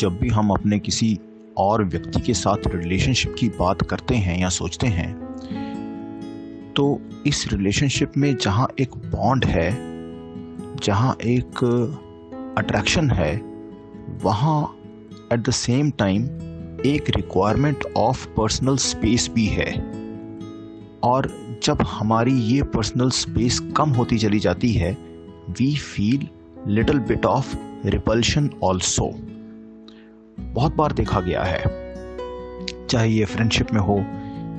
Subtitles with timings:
[0.00, 1.18] जब भी हम अपने किसी
[1.58, 5.12] और व्यक्ति के साथ रिलेशनशिप की बात करते हैं या सोचते हैं
[6.76, 9.70] तो इस रिलेशनशिप में जहाँ एक बॉन्ड है,
[10.82, 11.64] जहाँ एक
[12.58, 13.34] अट्रैक्शन है,
[14.22, 14.76] वहाँ
[15.32, 16.24] एट द सेम टाइम
[16.86, 19.72] एक रिक्वायरमेंट ऑफ़ पर्सनल स्पेस भी है।
[21.02, 21.30] और
[21.62, 24.92] जब हमारी ये पर्सनल स्पेस कम होती चली जाती है
[25.50, 26.28] we feel
[26.66, 29.10] little bit of repulsion also
[30.40, 31.62] बहुत बार देखा गया है।
[32.86, 33.96] चाहे ये फ्रेंडशिप में हो,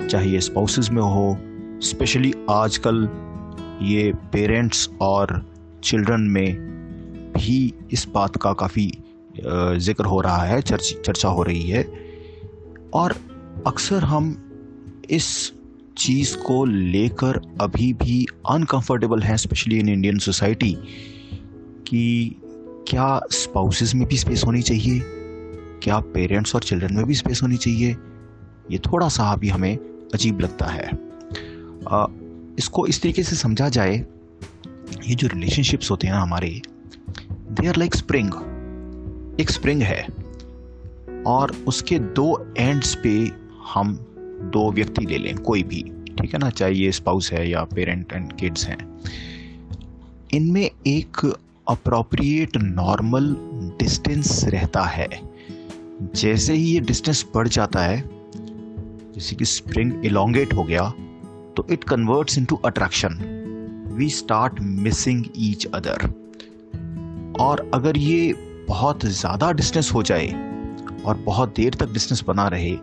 [0.08, 1.36] चाहे ये स्पाउसेस में हो
[1.82, 3.08] स्पेशली आजकल
[3.82, 5.52] ये पेरेंट्स और
[5.84, 6.54] चिल्ड्रन में
[7.36, 8.92] भी इस बात का काफ़ी
[9.78, 11.82] ज़िक्र हो रहा है, चर्च, चर्चा हो रही है।
[12.94, 13.16] और
[13.66, 14.36] अक्सर हम
[15.10, 15.52] इस
[15.98, 20.76] चीज़ को लेकर अभी भी अनकंफर्टेबल हैं स्पेशली इन इंडियन सोसाइटी
[21.86, 22.36] कि
[22.88, 25.00] क्या स्पाउसेस में भी स्पेस होनी चाहिए?
[25.82, 27.96] क्या पेरेंट्स और चिल्ड्रन में भी स्पेस होनी चाहिए?
[28.70, 29.78] ये थोड़ा सा अभी हमें
[30.14, 30.90] अजीब लगता है।
[31.88, 32.06] आ,
[32.58, 34.06] इसको इस तरीके से समझा जाए
[35.06, 36.62] ये जो रिलेशनशिप्स होते हैं ना हमारे
[37.32, 38.28] दे आर लाइक स्प्रिंग
[39.40, 40.06] एक स्प्रिंग है।
[41.26, 43.30] और उसके दो एंड्स पे
[43.74, 43.94] हम
[44.42, 45.82] दो व्यक्ति ले लें कोई भी।
[46.20, 46.50] ठीक है ना?
[46.50, 49.00] चाहे ये स्पाउस है या पेरेंट एंड किड्स हैं।
[50.34, 51.36] इनमें एक
[51.68, 53.36] अप्रोप्रिएट नॉर्मल
[53.78, 55.31] डिस्टेंस रहता है।
[56.14, 58.02] जैसे ही ये डिस्टेंस बढ़ जाता है,
[59.14, 60.88] जैसे कि स्प्रिंग इलोंगेट हो गया
[61.56, 63.18] तो it converts into attraction
[63.92, 66.06] we start missing each other
[67.40, 68.32] और अगर ये
[68.68, 70.26] बहुत ज़्यादा डिस्टेंस हो जाए
[71.06, 72.76] और बहुत देर तक डिस्टेंस बना रहे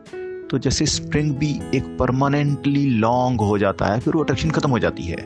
[0.49, 4.79] तो जैसे स्प्रिंग भी एक परमानेंटली लॉन्ग हो जाता है, फिर वो अट्रैक्शन ख़त्म हो
[4.79, 5.17] जाती है।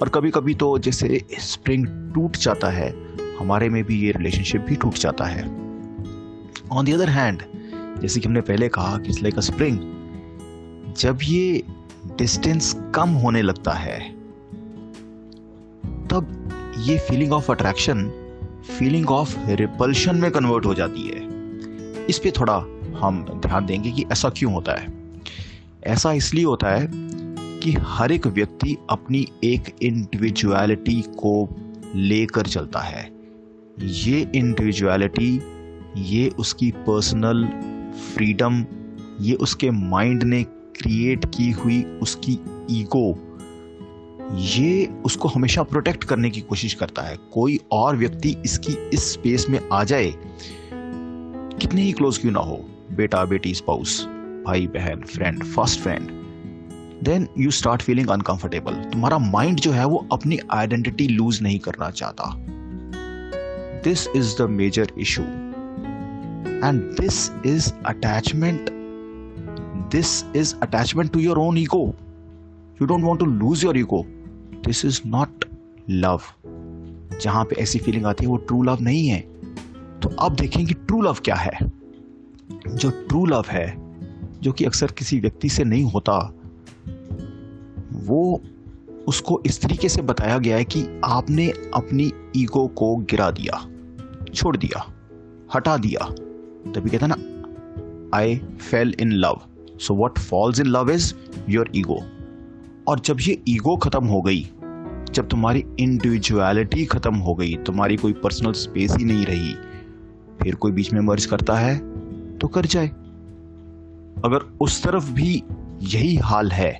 [0.00, 2.90] और कभी कभी तो जैसे स्प्रिंग टूट जाता है,
[3.38, 5.42] हमारे में भी ये रिलेशनशिप भी टूट जाता है।
[6.72, 7.42] ऑन द अदर हैंड
[8.02, 9.78] जैसे कि हमने पहले कहा कि इट्स लाइक अ स्प्रिंग
[10.98, 11.62] जब ये
[12.18, 14.10] डिस्टेंस कम होने लगता है,
[16.08, 18.08] तब ये feeling of attraction
[18.78, 21.26] feeling of repulsion में कन्वर्ट हो जाती है।
[22.06, 22.56] इस पे थोड़ा
[22.98, 24.86] हम ध्यान देंगे कि ऐसा क्यों होता है।
[25.84, 26.90] ऐसा इसलिए होता है
[27.60, 31.48] कि हर एक व्यक्ति अपनी एक इंडिविजुअलिटी को
[31.94, 33.12] लेकर चलता है।
[33.80, 35.40] ये इंडिविजुअलिटी
[36.04, 37.44] ये उसकी पर्सनल
[38.14, 38.64] फ्रीडम
[39.20, 40.42] ये उसके माइंड ने
[40.78, 42.38] क्रिएट की हुई उसकी
[42.70, 43.08] ईगो
[44.32, 49.46] ये उसको हमेशा प्रोटेक्ट करने की कोशिश करता है। कोई और व्यक्ति इसकी इस स्पेस
[49.48, 50.12] में आ जाए,
[51.60, 52.56] कितने ही क्लोज क्यों ना हो,
[52.92, 54.04] बेटा, बेटी स्पाउस
[54.46, 56.10] भाई, बहन friend first friend
[57.04, 61.90] then you start feeling uncomfortable तुम्हारा माइंड जो है वो अपनी आइडेंटिटी लूज नहीं करना
[61.90, 62.34] चाहता।
[63.84, 65.22] This is the major issue
[66.62, 68.70] and this is attachment.
[69.94, 71.94] This is attachment to your own ego.
[72.80, 74.04] You don't want to lose your ego.
[74.66, 75.48] This is not
[75.90, 76.20] love.
[77.20, 79.20] जहाँ पे ऐसी फीलिंग आती है, वो ट्रू लव नहीं है।
[80.02, 81.58] तो अब देखें कि ट्रू लव क्या है।
[82.74, 83.76] जो ट्रू लव है,
[84.40, 86.34] जो कि अक्सर किसी व्यक्ति से नहीं होता,
[87.92, 88.40] वो
[89.08, 93.66] उसको इस तरीके से बताया गया है कि आपने अपनी ईगो को गिरा दिया,
[94.34, 94.92] छोड़ दिया,
[95.54, 96.27] हटा दिया।
[96.74, 97.16] तभी कहता ना
[98.14, 99.40] I fell in love
[99.80, 101.12] so what falls in love is
[101.48, 102.00] your ego
[102.88, 104.40] और जब ये ईगो खत्म हो गई,
[105.12, 109.54] जब तुम्हारी इंडिविजुअलिटी खत्म हो गई, तुम्हारी कोई पर्सनल स्पेस ही नहीं रही,
[110.42, 111.76] फिर कोई बीच में मर्ज करता है
[112.38, 112.88] तो कर जाए।
[114.24, 115.42] अगर उस तरफ़ भी
[115.84, 116.78] यही हाल है,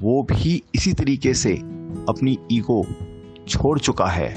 [0.00, 1.54] वो भी इसी तरीके से
[2.08, 2.84] अपनी ईगो
[3.48, 4.28] छोड़ चुका है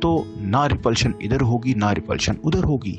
[0.00, 2.98] तो ना रिपल्शन इधर होगी, ना रिपल्शन उधर होगी।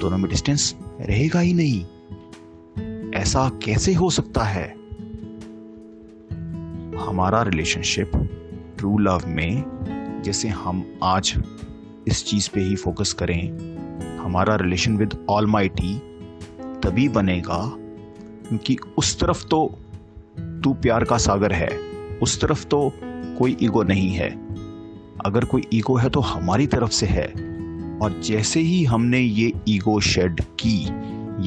[0.00, 1.84] दोनों में डिस्टेंस रहेगा ही नहीं।
[3.14, 4.74] ऐसा कैसे हो सकता है?
[7.08, 8.12] हमारा रिलेशनशिप
[8.78, 9.64] ट्रू लव में,
[10.24, 11.34] जैसे हम आज
[12.08, 13.48] इस चीज़ पे ही फोकस करें,
[14.16, 15.98] हमारा रिलेशन विद ऑल माइटी
[16.60, 17.76] तभी बनेगा,
[18.48, 19.78] क्योंकि उस तरफ़ तो
[20.38, 21.68] तू प्यार का सागर है,
[22.22, 22.92] उस तरफ़ तो
[23.38, 24.30] कोई ईगो नहीं है।
[25.26, 27.49] अगर कोई ईगो है तो हमारी तरफ़ से है।
[28.02, 30.88] और जैसे ही हमने ये ईगो शेड की,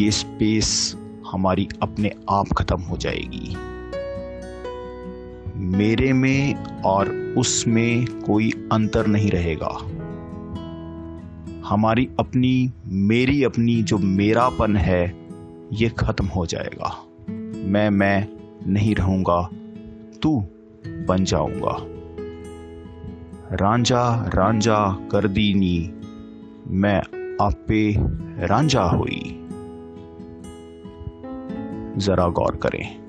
[0.04, 0.98] ये स्पेस
[1.32, 3.56] हमारी अपने आप खत्म हो जाएगी।
[5.56, 9.78] मेरे में और उसमें कोई अंतर नहीं रहेगा।
[11.68, 15.28] हमारी अपनी, मेरी अपनी जो मेरापन है,
[15.74, 17.06] ये खत्म हो जाएगा।
[17.66, 18.28] मैं मैं
[18.68, 19.50] नहीं रहूँगा,
[20.22, 20.46] तू
[20.88, 21.78] बन जाऊँगा।
[23.56, 25.92] रांझा रांझा कर दीनी
[26.68, 27.02] मैं
[27.42, 27.96] आपे
[28.46, 29.40] रांझा हुई।
[31.98, 33.03] जरा गौर करें।